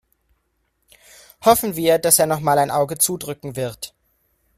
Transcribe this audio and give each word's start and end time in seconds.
Hoffen 1.45 1.75
wir, 1.75 1.99
dass 1.99 2.17
er 2.17 2.25
nochmal 2.25 2.57
ein 2.57 2.71
Auge 2.71 2.97
zudrücken 2.97 3.55
wird. 3.55 3.93